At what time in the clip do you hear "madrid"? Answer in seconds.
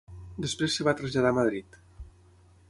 1.41-1.79